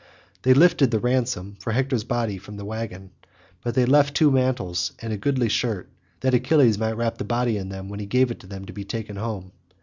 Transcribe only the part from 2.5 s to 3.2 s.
the waggon,